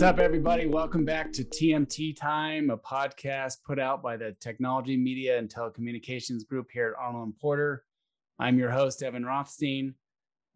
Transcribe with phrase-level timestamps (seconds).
[0.00, 0.66] What's up, everybody?
[0.66, 6.46] Welcome back to TMT Time, a podcast put out by the Technology, Media, and Telecommunications
[6.48, 7.84] Group here at Arnold and Porter.
[8.38, 9.94] I'm your host, Evan Rothstein.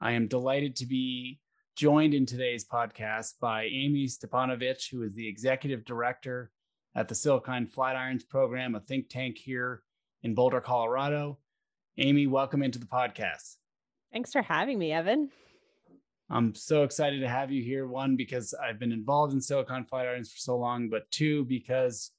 [0.00, 1.40] I am delighted to be
[1.76, 6.50] joined in today's podcast by Amie Stepanovich, who is the executive director
[6.94, 9.82] at the Silicon Flatirons program, a think tank here
[10.22, 11.38] in Boulder, Colorado.
[11.98, 13.56] Amie, welcome into the podcast.
[14.14, 15.28] Thanks for having me, Evan.
[16.30, 17.88] I'm so excited to have you here.
[17.88, 22.12] One, because I've been involved in Silicon Flatirons for so long, but two, because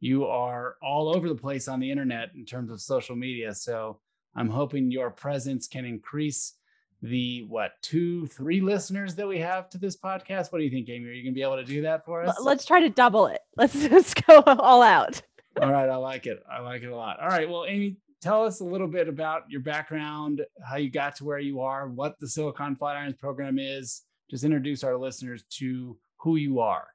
[0.00, 3.54] you are all over the place on the internet in terms of social media.
[3.54, 4.00] So
[4.36, 6.56] I'm hoping your presence can increase
[7.00, 10.52] the what two, three listeners that we have to this podcast.
[10.52, 11.08] What do you think, Amie?
[11.08, 12.36] Are you gonna be able to do that for us?
[12.42, 13.40] Let's try to double it.
[13.56, 15.22] Let's just go all out.
[15.58, 16.42] all right, I like it.
[16.52, 17.18] I like it a lot.
[17.18, 21.16] All right, well, Amie, tell us a little bit about your background, how you got
[21.16, 24.02] to where you are, what the Silicon Flatirons program is.
[24.30, 26.88] Just introduce our listeners to who you are.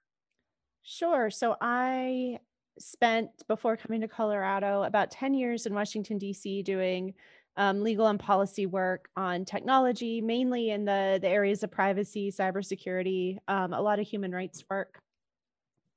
[0.83, 1.29] Sure.
[1.29, 2.39] So I
[2.77, 7.13] spent before coming to Colorado about 10 years in Washington, D.C., doing
[7.57, 13.37] um, legal and policy work on technology, mainly in the, the areas of privacy, cybersecurity,
[13.47, 14.99] um, a lot of human rights work,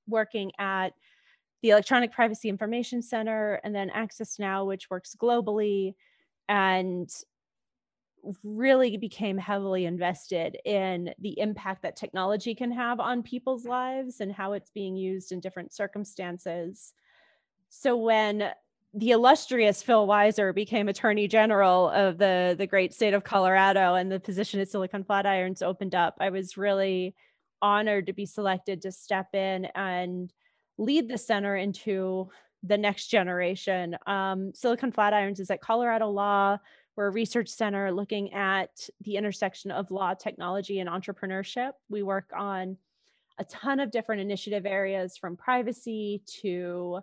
[0.06, 0.94] working at
[1.62, 5.94] the Electronic Privacy Information Center, and then Access Now, which works globally,
[6.48, 7.10] and
[8.42, 14.32] really became heavily invested in the impact that technology can have on people's lives and
[14.32, 16.92] how it's being used in different circumstances.
[17.68, 18.50] So when
[18.94, 24.10] the illustrious Phil Weiser became Attorney General of the the great state of Colorado and
[24.10, 27.14] the position at Silicon Flatirons opened up, I was really
[27.60, 30.32] honored to be selected to step in and
[30.78, 32.30] lead the center into
[32.62, 33.96] the next generation.
[34.06, 36.58] Um, Silicon Flatirons is at Colorado Law.
[36.96, 38.70] We're a research center looking at
[39.02, 41.72] the intersection of law, technology, and entrepreneurship.
[41.88, 42.76] We work on
[43.38, 47.00] a ton of different initiative areas from privacy to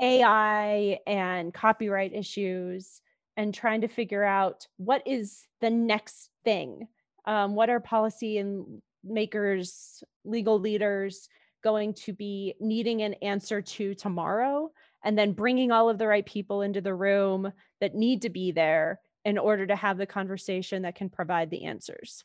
[0.00, 3.00] AI and copyright issues
[3.36, 6.88] and trying to figure out what is the next thing.
[7.24, 11.28] Um, what are policy and makers, legal leaders
[11.66, 14.70] going to be needing an answer to tomorrow
[15.02, 18.52] and then bringing all of the right people into the room that need to be
[18.52, 22.22] there in order to have the conversation that can provide the answers.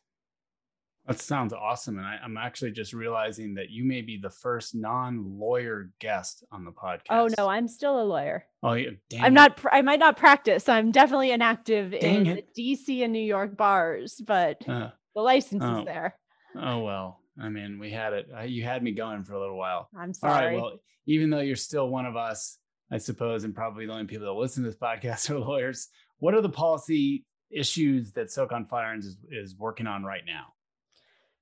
[1.08, 1.98] That sounds awesome.
[1.98, 6.44] And I, am actually just realizing that you may be the first non lawyer guest
[6.52, 7.10] on the podcast.
[7.10, 8.46] Oh, no, I'm still a lawyer.
[8.62, 8.92] Oh, yeah.
[9.20, 9.36] I'm it.
[9.36, 10.70] not, I might not practice.
[10.70, 15.80] I'm definitely inactive dang in DC and New York bars, but uh, the license oh.
[15.80, 16.16] is there.
[16.56, 17.21] Oh, well.
[17.40, 18.28] I mean, we had it.
[18.48, 19.90] You had me going for a little while.
[19.98, 20.34] I'm sorry.
[20.34, 20.62] All right.
[20.62, 22.58] Well, even though you're still one of us,
[22.92, 25.88] I suppose, and probably the only people that listen to this podcast are lawyers,
[26.20, 30.54] what are the policy issues that Silicon Flatirons is, is working on right now?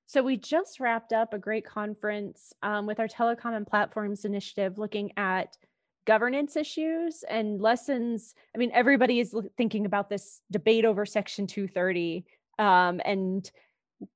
[0.06, 4.76] So we just wrapped up a great conference um, with our telecom and platforms initiative,
[4.76, 5.56] looking at
[6.04, 8.34] governance issues and lessons.
[8.52, 12.24] I mean, everybody is thinking about this debate over Section 230
[12.58, 13.48] um, and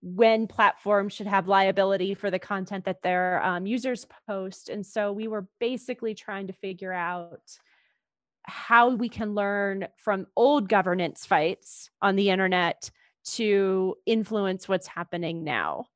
[0.00, 4.68] when platforms should have liability for the content that their um, users post.
[4.68, 7.40] And so we were basically trying to figure out
[8.44, 12.90] how we can learn from old governance fights on the internet
[13.24, 15.86] to influence what's happening now.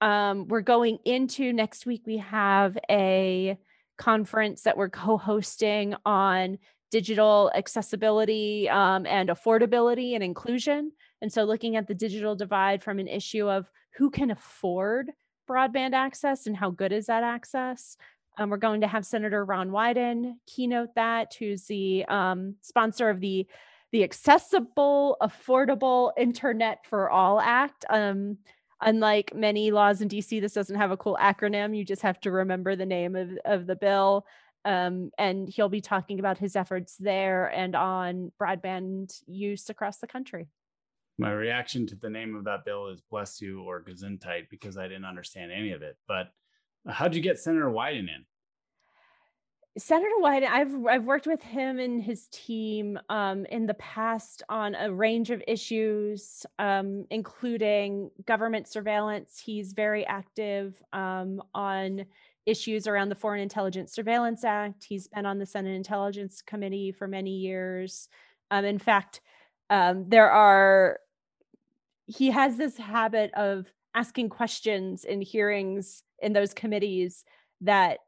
[0.00, 3.58] Um, we're going into next week, we have a
[3.98, 6.58] conference that we're co hosting on
[6.90, 10.92] digital accessibility um, and affordability and inclusion.
[11.22, 15.10] And so, looking at the digital divide from an issue of who can afford
[15.48, 17.96] broadband access and how good is that access.
[18.38, 23.20] Um, we're going to have Senator Ron Wyden keynote that, who's the um, sponsor of
[23.20, 23.46] the
[23.92, 27.84] the Accessible, Affordable Internet for All Act.
[27.90, 28.38] Um,
[28.80, 31.76] unlike many laws in DC, this doesn't have a cool acronym.
[31.76, 34.26] You just have to remember the name of, of the bill.
[34.64, 40.06] Um, and he'll be talking about his efforts there and on broadband use across the
[40.06, 40.48] country.
[41.20, 44.88] My reaction to the name of that bill is bless you or gesundheit because I
[44.88, 45.98] didn't understand any of it.
[46.08, 46.32] But
[46.88, 48.24] how'd you get Senator Wyden in?
[49.76, 54.74] Senator Wyden, I've I've worked with him and his team um, in the past on
[54.74, 59.42] a range of issues, um, including government surveillance.
[59.44, 62.06] He's very active um, on
[62.46, 64.84] issues around the Foreign Intelligence Surveillance Act.
[64.84, 68.08] He's been on the Senate Intelligence Committee for many years.
[68.50, 69.20] Um, in fact,
[69.70, 70.98] um, there are,
[72.10, 77.24] he has this habit of asking questions in hearings in those committees
[77.60, 77.98] that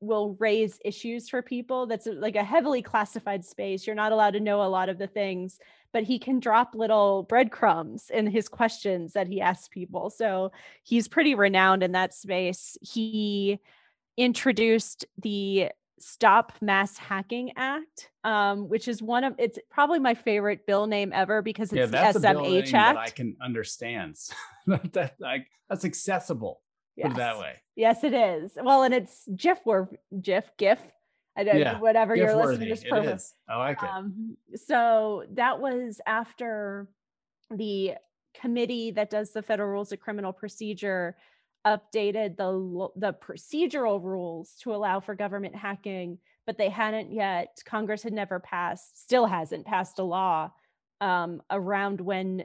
[0.00, 4.40] will raise issues for people that's like a heavily classified space you're not allowed to
[4.40, 5.58] know a lot of the things
[5.96, 10.10] but he can drop little breadcrumbs in his questions that he asks people.
[10.10, 10.52] So
[10.82, 12.76] he's pretty renowned in that space.
[12.82, 13.60] He
[14.18, 20.66] introduced the Stop Mass Hacking Act, um, which is one of it's probably my favorite
[20.66, 22.98] bill name ever because it's yeah, the SMH Act.
[22.98, 24.16] I can understand.
[24.66, 26.60] that like that's accessible.
[26.96, 27.08] Yes.
[27.08, 27.54] Put it that way.
[27.76, 28.52] Yes, it is.
[28.62, 29.90] Well, and it's GIF or
[30.20, 30.80] GIF GIF.
[31.36, 31.78] I don't yeah.
[31.78, 32.96] whatever you're listening to.
[32.96, 33.34] It is.
[33.48, 33.88] I like it.
[33.88, 36.88] Um, so that was after
[37.50, 37.94] the
[38.40, 41.16] committee that does the federal rules of criminal procedure
[41.66, 47.60] updated the the procedural rules to allow for government hacking but they hadn't yet.
[47.66, 50.50] Congress had never passed still hasn't passed a law
[51.00, 52.44] um, around when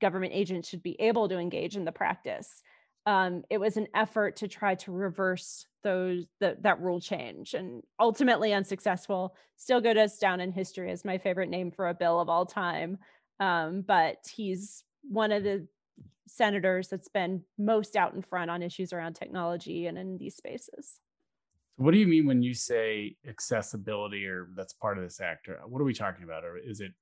[0.00, 2.62] government agents should be able to engage in the practice.
[3.06, 7.82] Um, it was an effort to try to reverse those the, that rule change and
[8.00, 9.34] ultimately unsuccessful.
[9.56, 12.98] Still goes down in history as my favorite name for a bill of all time.
[13.40, 15.66] Um, but he's one of the
[16.26, 21.00] senators that's been most out in front on issues around technology and in these spaces.
[21.76, 25.48] What do you mean when you say accessibility or that's part of this act?
[25.48, 26.44] Or What are we talking about?
[26.44, 26.92] Or is it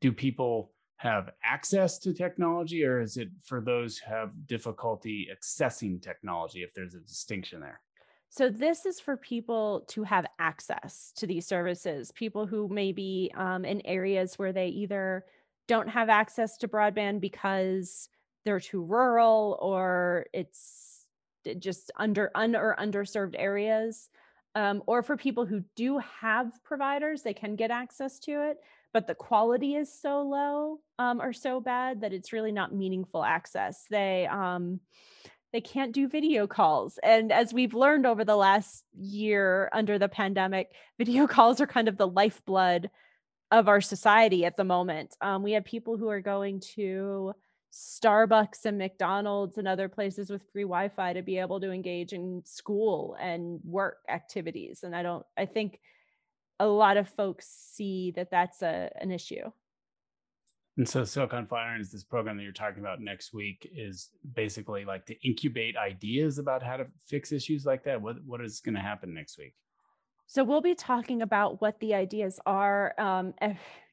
[0.00, 6.00] do people have access to technology or is it for those who have difficulty accessing
[6.00, 7.80] technology if there's a distinction there?
[8.28, 13.30] So, this is for people to have access to these services, people who may be
[13.34, 15.24] um, in areas where they either
[15.68, 18.08] don't have access to broadband because
[18.46, 21.04] they're too rural or it's
[21.58, 24.08] just under un or underserved areas
[24.54, 28.58] um, or for people who do have providers they can get access to it
[28.96, 33.22] but the quality is so low um, or so bad that it's really not meaningful
[33.22, 33.84] access.
[33.90, 34.80] They um,
[35.52, 36.98] they can't do video calls.
[37.02, 41.88] And as we've learned over the last year under the pandemic video calls are kind
[41.88, 42.88] of the lifeblood
[43.50, 45.14] of our society at the moment.
[45.20, 47.34] Um, we have people who are going to
[47.76, 52.42] Starbucks and McDonald's and other places with free Wi-Fi to be able to engage in
[52.46, 54.80] school and work activities.
[54.82, 55.80] And I don't, I think
[56.58, 59.50] a lot of folks see that that's a, an issue.
[60.78, 65.04] And so Silicon Flatirons, this program that you're talking about next week, is basically like
[65.06, 68.00] to incubate ideas about how to fix issues like that.
[68.00, 69.54] What what is going to happen next week?
[70.26, 72.94] So we'll be talking about what the ideas are.
[72.98, 73.32] Um,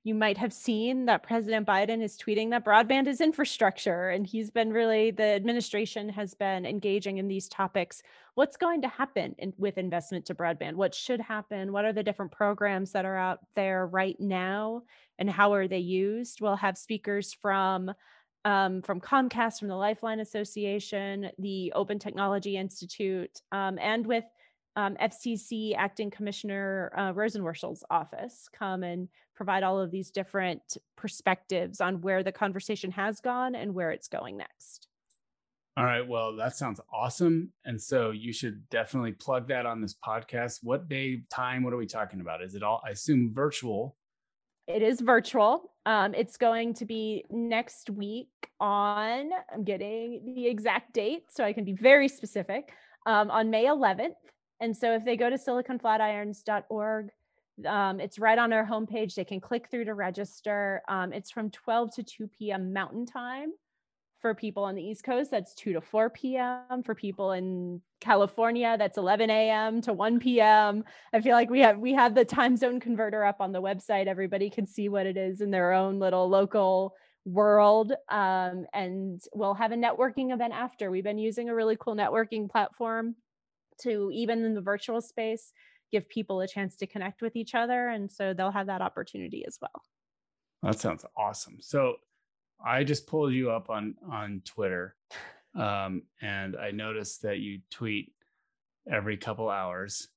[0.05, 4.51] you might have seen that President Biden is tweeting that broadband is infrastructure, and he's
[4.51, 8.03] been really the administration has been engaging in these topics.
[8.35, 10.73] What's going to happen in, with investment to broadband?
[10.73, 11.71] What should happen?
[11.71, 14.83] What are the different programs that are out there right now,
[15.19, 16.41] and how are they used?
[16.41, 17.91] We'll have speakers from
[18.45, 24.25] um, from Comcast, from the Lifeline Association, the Open Technology Institute, um, and with
[24.75, 31.81] um, FCC Acting Commissioner uh, Rosenworcel's office come and provide all of these different perspectives
[31.81, 34.87] on where the conversation has gone and where it's going next.
[35.75, 36.07] All right.
[36.07, 37.49] Well, that sounds awesome.
[37.65, 40.59] And so you should definitely plug that on this podcast.
[40.61, 42.43] What day, time, what are we talking about?
[42.43, 43.95] Is it all, I assume, virtual?
[44.67, 45.71] It is virtual.
[45.87, 48.29] Um, it's going to be next week
[48.59, 52.71] on, I'm getting the exact date so I can be very specific,
[53.07, 54.13] um, on May 11th.
[54.63, 57.09] And so if they go to siliconflatirons.org,
[57.67, 59.13] um, it's right on our homepage.
[59.13, 60.81] They can click through to register.
[60.87, 62.71] Um, it's from 12 to 2 p.m.
[62.71, 63.51] Mountain Time
[64.21, 65.31] for people on the East Coast.
[65.31, 66.81] That's 2 to 4 p.m.
[66.85, 69.81] For people in California, that's 11 a.m.
[69.81, 70.85] to 1 p.m.
[71.11, 74.07] I feel like we have we have the time zone converter up on the website.
[74.07, 77.91] Everybody can see what it is in their own little local world.
[78.07, 80.89] Um, and we'll have a networking event after.
[80.89, 83.17] We've been using a really cool networking platform
[83.83, 85.53] to even in the virtual space
[85.91, 87.89] give people a chance to connect with each other.
[87.89, 89.83] And so they'll have that opportunity as well.
[90.63, 91.57] That sounds awesome.
[91.59, 91.95] So
[92.65, 94.95] i just pulled you up on on twitter
[95.53, 98.13] um, and i noticed that you tweet
[98.89, 100.09] every couple hours.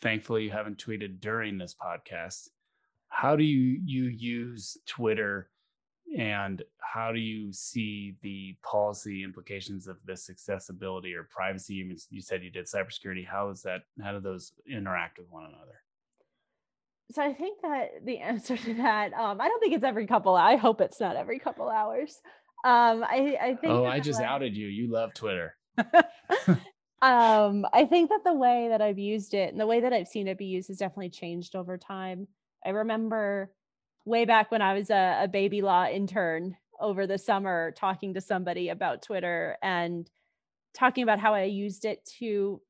[0.00, 2.48] Thankfully you haven't tweeted during this podcast.
[3.08, 5.50] How do you you use twitter
[6.16, 11.74] and how do you see the policy implications of this accessibility or privacy?
[11.74, 13.26] You, you said you did cybersecurity.
[13.26, 15.82] How is that how do those interact with one another?
[17.10, 20.34] So i think that the answer to that um, i don't think it's every couple
[20.34, 22.20] i hope it's not every couple hours.
[22.64, 24.66] Um, I, I think oh i just way, outed you.
[24.66, 25.54] You love twitter.
[27.00, 30.08] Um, i think that the way that i've used it and the way that i've
[30.08, 32.26] seen it be used has definitely changed over time.
[32.66, 33.52] I remember
[34.08, 38.20] way back when I was a, a baby law intern over the summer talking to
[38.20, 40.10] somebody about Twitter and
[40.74, 42.60] talking about how I used it to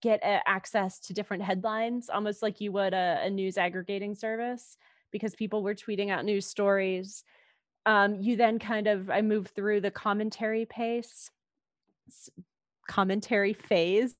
[0.00, 4.76] get access to different headlines, almost like you would a, a news aggregating service.
[5.12, 7.24] because people were tweeting out news stories.
[7.84, 11.30] Um, you then kind of I moved through the commentary pace,
[12.88, 14.14] commentary phase,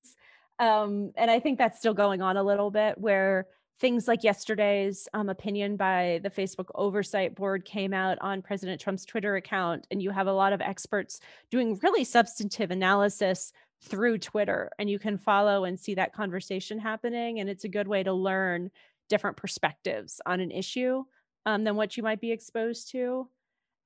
[0.58, 3.46] um, and I think that's still going on a little bit where
[3.78, 9.04] things like yesterday's um, opinion by the Facebook Oversight Board came out on President Trump's
[9.04, 13.52] Twitter account, and you have a lot of experts doing really substantive analysis
[13.82, 17.38] through Twitter, and you can follow and see that conversation happening.
[17.40, 18.70] And it's a good way to learn
[19.08, 21.04] different perspectives on an issue
[21.44, 23.28] um, than what you might be exposed to.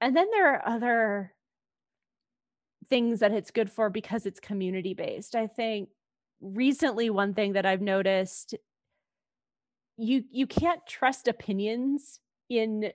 [0.00, 1.34] And then there are other
[2.88, 5.34] things that it's good for because it's community based.
[5.34, 5.90] I think
[6.40, 8.54] recently one thing that I've noticed
[10.00, 12.90] you you can't trust opinions in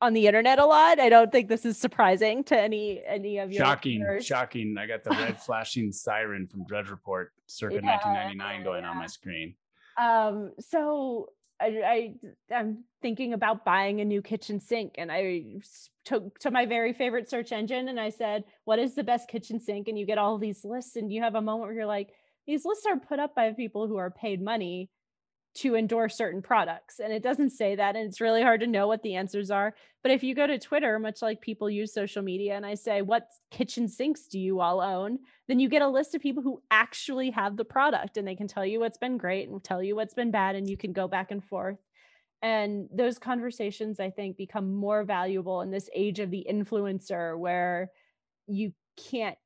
[0.00, 0.98] on the internet a lot.
[0.98, 4.26] I don't think this is surprising to any any of your shocking, listeners.
[4.26, 4.76] shocking.
[4.78, 8.90] I got the red flashing siren from Drudge Report circa yeah, 1999 going yeah.
[8.90, 9.54] on my screen.
[9.96, 11.28] Um, so
[11.60, 12.14] I,
[12.50, 15.60] I am thinking about buying a new kitchen sink, and I
[16.04, 19.60] took to my very favorite search engine, and I said, "What is the best kitchen
[19.60, 22.10] sink?" And you get all these lists, and you have a moment where you're like,
[22.46, 24.90] "These lists are put up by people who are paid money."
[25.54, 26.98] To endorse certain products.
[26.98, 27.94] And it doesn't say that.
[27.94, 29.74] And it's really hard to know what the answers are.
[30.02, 33.02] But if you go to Twitter, much like people use social media, and I say,
[33.02, 35.18] What kitchen sinks do you all own?
[35.48, 38.48] Then you get a list of people who actually have the product and they can
[38.48, 40.56] tell you what's been great and tell you what's been bad.
[40.56, 41.78] And you can go back and forth.
[42.40, 47.90] And those conversations, I think, become more valuable in this age of the influencer where
[48.48, 49.38] you can't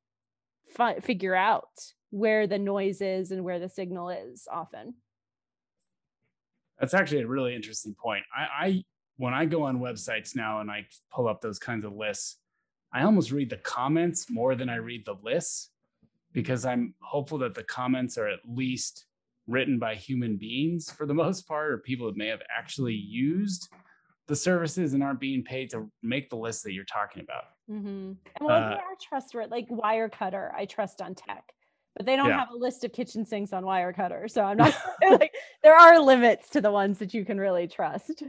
[0.75, 1.69] fi- figure out
[2.11, 4.95] where the noise is and where the signal is often.
[6.79, 8.25] That's actually a really interesting point.
[8.37, 8.85] I, I
[9.17, 12.37] when I go on websites now and I pull up those kinds of lists,
[12.93, 15.71] I almost read the comments more than I read the lists
[16.33, 19.07] because I'm hopeful that the comments are at least
[19.47, 23.69] written by human beings for the most part, or people that may have actually used
[24.27, 27.45] the services and aren't being paid to make the list that you're talking about.
[27.71, 28.13] Mm-hmm.
[28.45, 31.45] Well, uh, they are trustworthy, like Wirecutter, I trust on tech
[31.97, 32.41] but they don't yeah.
[32.41, 34.31] have a list of kitchen sinks on Wirecutter.
[34.31, 38.23] So I'm not like there are limits to the ones that you can really trust.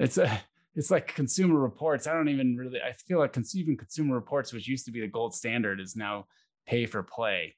[0.00, 0.40] It's a
[0.74, 2.06] it's like consumer reports.
[2.06, 5.06] I don't even really I feel like even consumer reports, which used to be the
[5.06, 6.26] gold standard, is now
[6.66, 7.54] pay for play.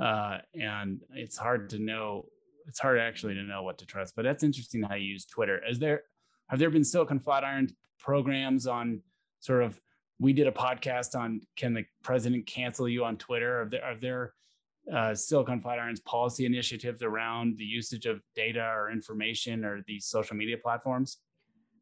[0.00, 2.26] Uh, and it's hard to know
[2.66, 4.14] it's hard actually to know what to trust.
[4.14, 5.60] But that's interesting how you use Twitter.
[5.68, 6.02] Is there
[6.48, 9.00] have there been Silicon Flatiron programs on
[9.40, 9.78] sort of
[10.20, 13.62] we did a podcast on can the president cancel you on Twitter?
[13.62, 14.34] Are there are there
[14.92, 20.36] uh, Silicon Flatiron's policy initiatives around the usage of data or information or these social
[20.36, 21.18] media platforms?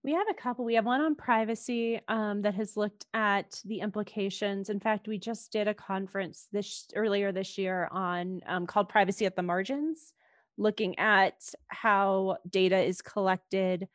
[0.02, 0.64] We have a couple.
[0.64, 4.71] We have one on privacy um, that has looked at the implications.
[4.71, 9.26] In fact, we just did a conference this earlier this year on um, called Privacy
[9.26, 10.14] at the Margins,
[10.57, 11.35] looking at
[11.69, 13.88] how data is collected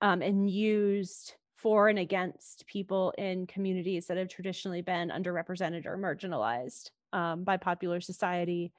[0.00, 5.98] um, and used for and against people in communities that have traditionally been underrepresented or
[5.98, 8.72] marginalized um, by popular society.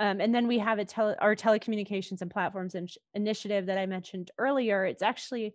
[0.00, 3.86] Um, and then we have a tele- our telecommunications and platforms in- initiative that I
[3.86, 4.84] mentioned earlier.
[4.84, 5.54] It's actually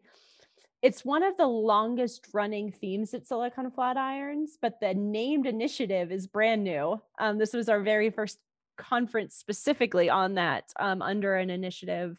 [0.81, 6.27] it's one of the longest running themes at Silicon Flatirons, but the named initiative is
[6.27, 7.01] brand new.
[7.19, 8.37] Um, this was our very first
[8.77, 12.17] conference specifically on that um, under an initiative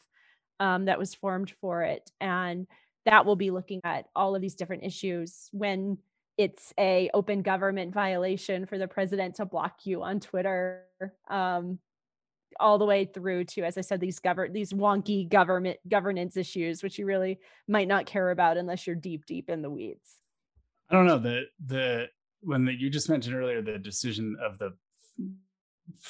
[0.61, 2.11] um, that was formed for it.
[2.21, 2.67] And
[3.07, 5.99] that will be looking at all of these different issues when
[6.39, 10.85] it's a open government violation for the president to block you on Twitter.
[11.29, 11.81] Um,
[12.61, 16.83] all the way through to, as I said, these govern these wonky government governance issues,
[16.83, 20.17] which you really might not care about unless you're deep, deep in the weeds.
[20.91, 22.09] I don't know the the
[22.41, 24.73] when the, you just mentioned earlier the decision of the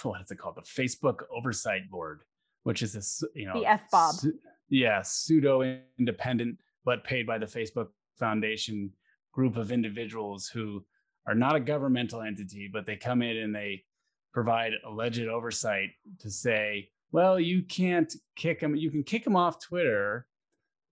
[0.03, 2.21] what is it called the Facebook Oversight Board,
[2.63, 7.47] which is this you know the FBOB, su- yeah, pseudo independent but paid by the
[7.47, 8.91] Facebook Foundation
[9.39, 10.85] group of individuals who
[11.25, 13.85] are not a governmental entity, but they come in and they
[14.33, 19.61] provide alleged oversight to say, well, you can't kick them, you can kick them off
[19.61, 20.27] Twitter,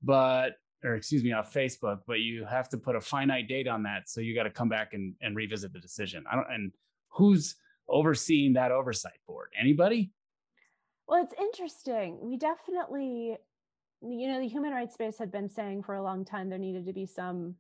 [0.01, 0.51] but
[0.85, 4.09] or excuse me, off Facebook, but you have to put a finite date on that.
[4.09, 6.23] So you got to come back and, and revisit the decision.
[6.31, 6.73] I don't and
[7.09, 7.57] who's
[7.89, 9.49] overseeing that oversight board?
[9.61, 10.13] Anybody?
[11.09, 12.21] Well, it's interesting.
[12.23, 13.39] We definitely,
[14.03, 16.87] you know, the human rights space had been saying for a long time there needed
[16.87, 17.57] to be some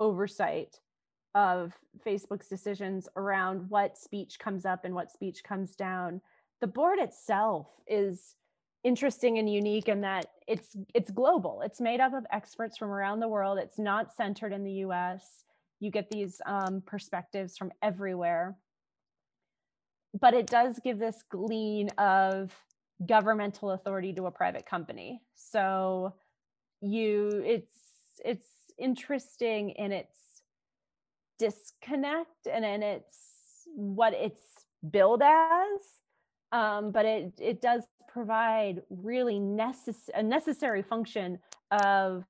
[0.00, 0.80] oversight
[1.34, 1.72] of
[2.04, 6.20] Facebook's decisions around what speech comes up and what speech comes down.
[6.60, 8.34] The board itself is
[8.84, 11.62] interesting and unique in that it's it's global.
[11.62, 13.58] It's made up of experts from around the world.
[13.58, 15.44] It's not centered in the U.S.
[15.80, 18.56] You get these um, perspectives from everywhere,
[20.18, 22.52] but it does give this glean of
[23.06, 25.20] governmental authority to a private company.
[25.34, 26.14] So
[26.80, 27.76] you it's
[28.24, 28.46] it's
[28.78, 30.42] interesting in its
[31.38, 33.14] disconnect and in its
[33.74, 36.02] what it's billed as
[36.52, 41.38] um, but it it does provide really necess- a necessary function
[41.70, 42.24] of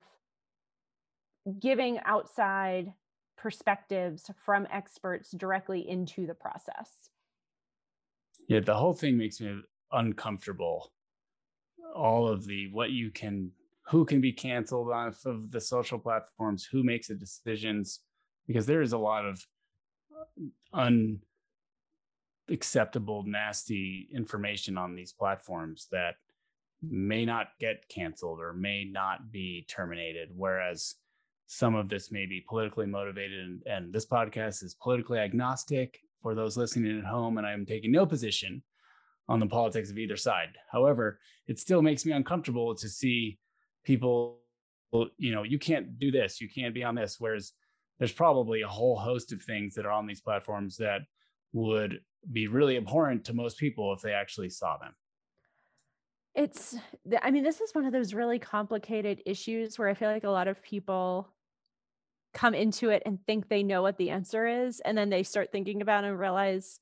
[1.60, 2.92] giving outside
[3.36, 7.10] perspectives from experts directly into the process.
[8.48, 9.60] Yeah, the whole thing makes me
[9.92, 10.92] uncomfortable.
[11.94, 13.52] All of the what you can,
[13.90, 18.00] who can be canceled off of the social platforms, who makes the decisions,
[18.46, 19.42] because there is a lot of
[20.74, 20.88] uh,
[22.48, 26.16] unacceptable, nasty information on these platforms that
[26.82, 30.28] may not get canceled or may not be terminated.
[30.34, 30.94] Whereas
[31.48, 36.34] some of this may be politically motivated and, and this podcast is politically agnostic for
[36.34, 38.62] those listening at home and i'm taking no position
[39.30, 43.38] on the politics of either side however it still makes me uncomfortable to see
[43.88, 44.40] people
[45.16, 47.16] you know you can't do this you can't be on this.
[47.18, 47.52] Whereas
[47.98, 51.00] there's probably a whole host of things that are on these platforms that
[51.54, 54.94] would be really abhorrent to most people if they actually saw them.
[56.34, 56.76] It's
[57.22, 60.30] i mean this is one of those really complicated issues where i feel like a
[60.30, 61.32] lot of people
[62.34, 65.50] come into it and think they know what the answer is and then they start
[65.50, 66.78] thinking about and realize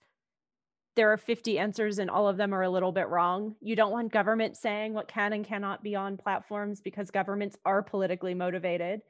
[0.96, 3.54] there are 50 answers and all of them are a little bit wrong.
[3.60, 7.82] You don't want government saying what can and cannot be on platforms because governments are
[7.82, 9.02] politically motivated.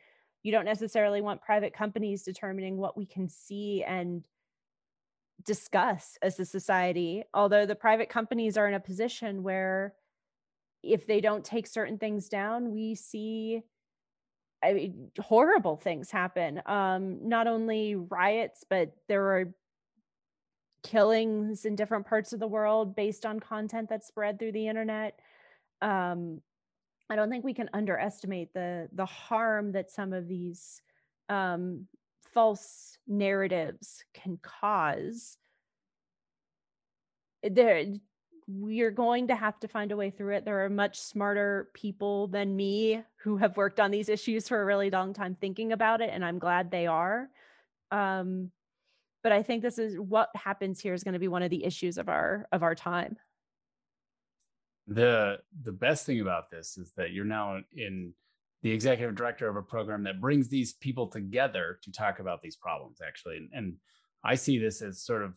[0.43, 4.25] You don't necessarily want private companies determining what we can see and
[5.45, 7.23] discuss as a society.
[7.33, 9.95] Although the private companies are in a position where
[10.83, 13.63] if they don't take certain things down, we see
[14.65, 16.63] I mean, horrible things happen.
[16.67, 19.55] Um, not only riots, but there were
[20.87, 25.19] killings in different parts of the world based on content that's spread through the internet.
[25.83, 26.41] Um,
[27.11, 30.81] I don't think we can underestimate the the harm that some of these
[31.29, 31.87] um,
[32.33, 35.39] false narratives can cause.
[37.43, 37.85] There,
[38.49, 40.45] we're going to have to find a way through it.
[40.45, 44.65] There are much smarter people than me who have worked on these issues for a
[44.65, 47.29] really long time thinking about it, and I'm glad they are.
[47.91, 48.51] Um,
[49.27, 51.65] but I think this is what happens here is going to be one of the
[51.65, 53.17] issues of our of our time.
[54.87, 58.15] The the best thing about this is that you're now in
[58.63, 62.55] the executive director of a program that brings these people together to talk about these
[62.55, 63.75] problems actually and, and
[64.25, 65.35] i see this as sort of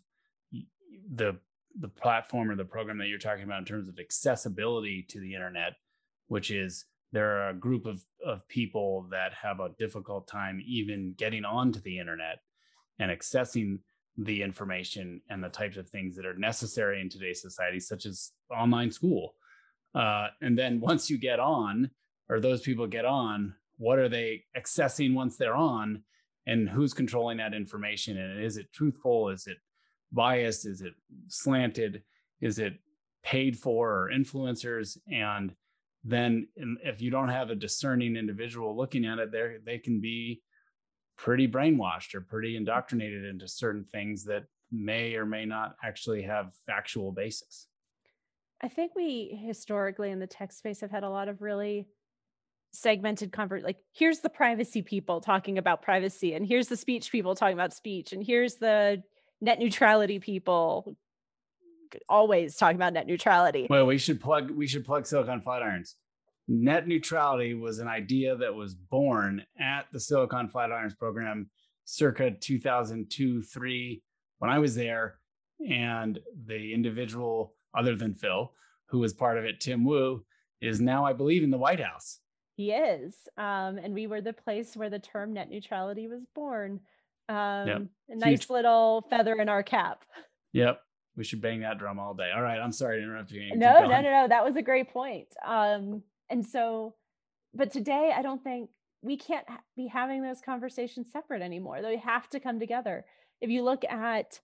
[1.13, 1.35] the
[1.79, 5.33] the platform or the program that you're talking about in terms of accessibility to the
[5.33, 5.73] internet,
[6.27, 11.13] which is there are a group of, of people that have a difficult time even
[11.17, 12.39] getting onto the internet
[12.99, 13.79] and accessing
[14.17, 18.31] the information and the types of things that are necessary in today's society, such as
[18.51, 19.35] online school.
[19.95, 21.89] Uh, and then once you get on,
[22.29, 26.03] or those people get on, what are they accessing once they're on?
[26.45, 28.17] And who's controlling that information?
[28.17, 29.29] And is it truthful?
[29.29, 29.57] Is it
[30.11, 30.65] biased?
[30.65, 30.93] Is it
[31.27, 32.03] slanted?
[32.41, 32.73] Is it
[33.23, 34.97] paid for or influencers?
[35.11, 35.53] And
[36.03, 36.47] then
[36.83, 40.41] if you don't have a discerning individual looking at it, they they can be
[41.19, 46.53] pretty brainwashed or pretty indoctrinated into certain things that may or may not actually have
[46.65, 47.67] factual basis.
[48.61, 51.87] I think we historically in the tech space have had a lot of really
[52.71, 57.33] segmented convert like here's the privacy people talking about privacy and here's the speech people
[57.33, 59.01] talking about speech and here's the
[59.41, 60.95] net neutrality people
[62.07, 63.65] always talking about net neutrality.
[63.69, 65.95] Well, we should plug we should plug Silicon Flatirons.
[66.51, 71.47] Net neutrality was an idea that was born at the Silicon Flatirons program
[71.85, 74.01] circa 2002 3
[74.39, 75.19] when I was there.
[75.69, 78.51] And the individual, other than Phil,
[78.87, 80.25] who was part of it, Tim Wu,
[80.59, 82.19] is now, I believe, in the White House.
[82.55, 83.15] He is.
[83.37, 86.79] Um, and we were the place where the term net neutrality was born.
[87.29, 87.81] Um, yep.
[88.09, 88.49] a nice Huge.
[88.49, 90.03] little feather in our cap.
[90.53, 90.81] Yep.
[91.15, 92.31] We should bang that drum all day.
[92.35, 92.59] All right.
[92.59, 93.55] I'm sorry to interrupt you.
[93.55, 94.27] No, no, no, no.
[94.27, 95.27] That was a great point.
[95.45, 96.95] Um, and so,
[97.53, 98.69] but today I don't think
[99.01, 101.81] we can't be having those conversations separate anymore.
[101.81, 103.05] They have to come together.
[103.41, 104.39] If you look at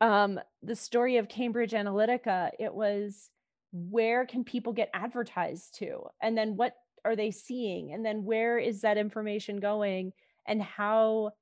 [0.00, 3.30] um, the story of Cambridge Analytica, it was
[3.72, 6.02] where can people get advertised to?
[6.22, 7.92] And then what are they seeing?
[7.92, 10.12] And then where is that information going?
[10.46, 11.32] And how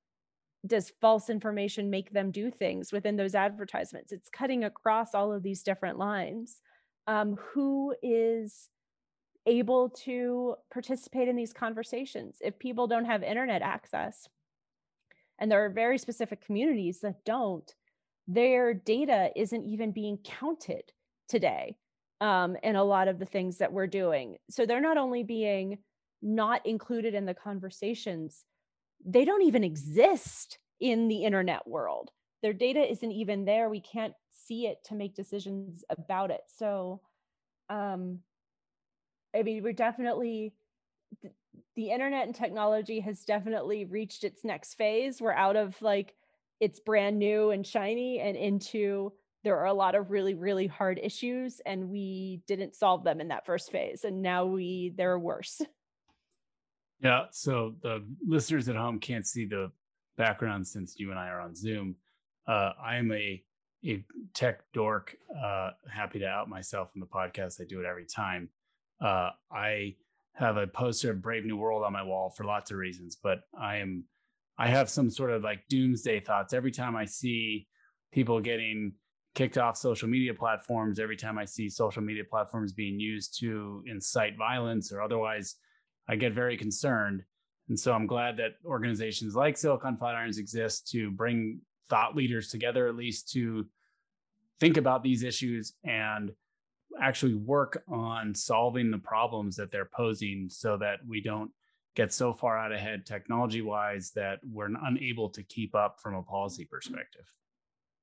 [0.66, 5.42] does false information make them do things within those advertisements it's cutting across all of
[5.42, 6.60] these different lines
[7.06, 8.68] um, who is
[9.46, 14.28] able to participate in these conversations if people don't have internet access
[15.38, 17.74] and there are very specific communities that don't
[18.28, 20.82] their data isn't even being counted
[21.28, 21.76] today
[22.20, 25.78] um, in a lot of the things that we're doing so they're not only being
[26.22, 28.44] not included in the conversations,
[29.04, 32.10] they don't even exist in the internet world.
[32.42, 33.68] Their data isn't even there.
[33.68, 36.42] We can't see it to make decisions about it.
[36.48, 37.00] So,
[37.68, 38.20] um,
[39.36, 40.54] I mean, we're definitely
[41.22, 41.30] the,
[41.74, 45.20] the internet and technology has definitely reached its next phase.
[45.20, 46.14] We're out of like
[46.60, 49.12] it's brand new and shiny and into
[49.44, 53.28] there are a lot of really really hard issues and we didn't solve them in
[53.28, 55.62] that first phase and now we they're worse.
[57.02, 59.70] Yeah so the listeners at home can't see the
[60.16, 61.94] background since you and i are on zoom.
[62.48, 63.44] Uh, i am a
[63.84, 67.60] a tech dork uh, happy to out myself in the podcast.
[67.60, 68.48] I do it every time
[69.00, 69.94] uh, i
[70.32, 73.40] have a poster of brave new world on my wall for lots of reasons but
[73.58, 74.04] i am
[74.58, 77.66] i have some sort of like doomsday thoughts every time i see
[78.12, 78.92] people getting
[79.36, 83.84] kicked off social media platforms every time I see social media platforms being used to
[83.86, 85.56] incite violence or otherwise,
[86.08, 87.22] I get very concerned.
[87.68, 92.88] And so I'm glad that organizations like Silicon Flatirons exist to bring thought leaders together,
[92.88, 93.66] at least to
[94.58, 96.32] think about these issues and
[97.00, 101.50] actually work on solving the problems that they're posing so that we don't
[101.94, 106.22] get so far out ahead technology wise that we're unable to keep up from a
[106.22, 107.24] policy perspective.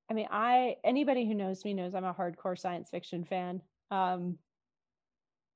[0.10, 3.62] I mean, I anybody who knows me knows I'm a hardcore science fiction fan.
[3.92, 4.38] Um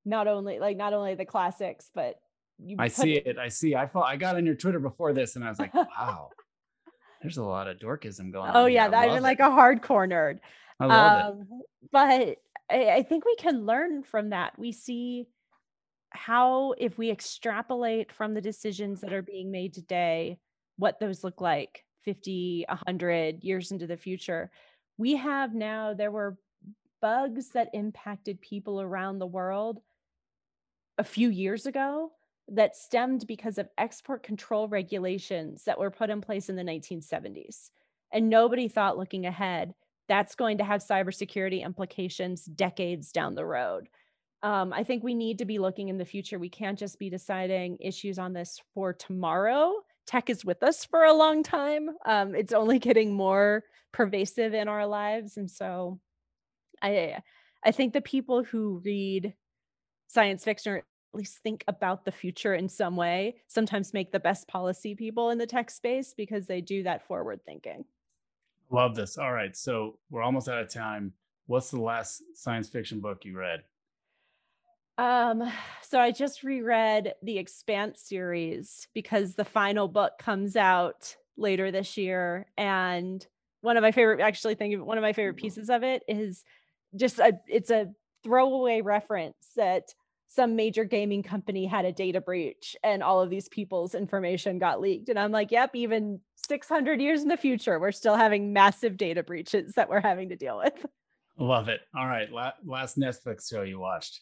[0.05, 2.15] not only like not only the classics, but
[2.59, 2.77] you.
[2.79, 3.37] I see it, it.
[3.37, 3.75] I see.
[3.75, 6.29] I thought I got on your Twitter before this and I was like, wow.
[7.21, 8.55] There's a lot of dorkism going oh, on.
[8.55, 10.39] Oh yeah, I'm like a hardcore nerd.
[10.79, 11.65] I love um, it.
[11.91, 12.37] But
[12.69, 14.57] I, I think we can learn from that.
[14.57, 15.27] We see
[16.09, 20.39] how if we extrapolate from the decisions that are being made today,
[20.77, 24.51] what those look like 50, 100 years into the future.
[24.97, 26.37] We have now, there were
[27.01, 29.79] bugs that impacted people around the world
[30.97, 32.11] a few years ago
[32.49, 37.69] that stemmed because of export control regulations that were put in place in the 1970s.
[38.11, 39.73] And nobody thought looking ahead
[40.07, 43.89] that's going to have cybersecurity implications decades down the road.
[44.43, 46.37] Um, I think we need to be looking in the future.
[46.37, 49.73] We can't just be deciding issues on this for tomorrow
[50.07, 51.89] tech is with us for a long time.
[52.05, 55.99] Um, it's only getting more pervasive in our lives, and so
[56.81, 57.17] I
[57.63, 59.33] I think the people who read
[60.07, 64.19] science fiction or at least think about the future in some way sometimes make the
[64.19, 67.83] best policy people in the tech space because they do that forward thinking.
[68.69, 69.17] Love this.
[69.17, 71.13] All right, so we're almost out of time.
[71.45, 73.63] What's the last science fiction book you read?
[74.97, 75.43] Um,
[75.81, 81.97] so I just reread the Expanse series because the final book comes out later this
[81.97, 82.47] year.
[82.57, 83.25] And
[83.61, 86.43] one of my favorite, actually, think one of my favorite pieces of it is
[86.95, 87.89] just a it's a
[88.23, 89.93] throwaway reference that
[90.27, 94.81] some major gaming company had a data breach and all of these people's information got
[94.81, 95.09] leaked.
[95.09, 99.23] And I'm like, yep, even 600 years in the future, we're still having massive data
[99.23, 100.85] breaches that we're having to deal with.
[101.39, 101.81] Love it.
[101.95, 102.27] All right.
[102.31, 104.21] last Netflix show you watched.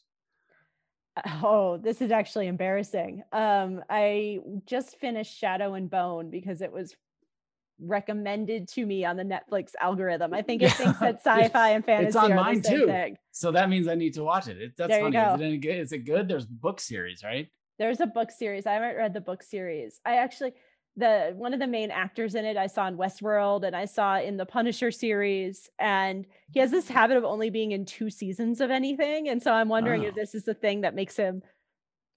[1.42, 3.24] Oh, this is actually embarrassing.
[3.32, 6.94] Um, I just finished Shadow and Bone because it was
[7.80, 10.34] recommended to me on the Netflix algorithm.
[10.34, 12.88] I think it thinks that sci-fi and fantasy it's on mine too.
[12.88, 13.18] Thing.
[13.32, 14.62] So that means I need to watch it.
[14.62, 15.18] it that's there funny.
[15.18, 15.78] Is it good?
[15.78, 16.28] Is it good?
[16.28, 17.48] There's book series, right?
[17.78, 18.66] There's a book series.
[18.66, 20.00] I haven't read the book series.
[20.06, 20.54] I actually
[20.98, 24.18] the one of the main actors in it I saw in Westworld and I saw
[24.18, 28.62] in the Punisher series and he has this habit of only being in two seasons
[28.62, 30.08] of anything and so I'm wondering oh.
[30.08, 30.16] if ah.
[30.16, 31.42] this is the thing that makes him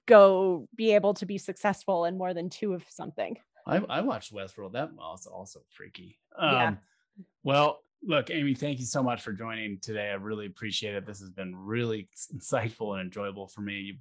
[0.06, 3.36] go be able to be successful in more than two of something.
[3.68, 4.72] I, I watched Westworld.
[4.72, 6.18] That was also freaky.
[6.38, 6.74] Um, yeah.
[7.42, 10.10] Well, look, Amie, thank you so much for joining today.
[10.10, 11.06] I really appreciate it.
[11.06, 13.74] This has been really insightful and enjoyable for me.
[13.74, 13.94] You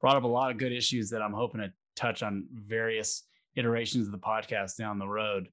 [0.00, 3.24] brought up a lot of good issues that I'm hoping to touch on various
[3.56, 5.48] iterations of the podcast down the road.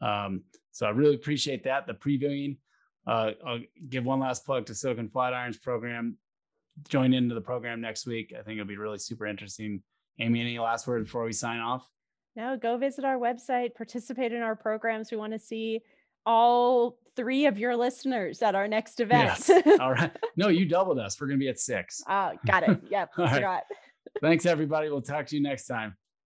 [0.00, 1.86] Um, so I really appreciate that.
[1.86, 2.58] The previewing.
[3.06, 6.18] Uh, I'll give one last plug to Silicon Flatirons program.
[6.88, 8.34] Join into the program next week.
[8.38, 9.82] I think it'll be really super interesting.
[10.20, 11.88] Amie, any last words before we sign off?
[12.36, 15.10] No, go visit our website, participate in our programs.
[15.10, 15.80] We want to see
[16.24, 19.48] all three of your listeners at our next event.
[19.48, 19.78] Yes.
[19.80, 20.10] all right.
[20.36, 21.20] No, you doubled us.
[21.20, 22.00] We're going to be at six.
[22.08, 22.80] Oh, got it.
[22.90, 23.10] Yep.
[23.18, 23.62] Right.
[24.20, 24.88] Thanks, everybody.
[24.88, 25.96] We'll talk to you next time.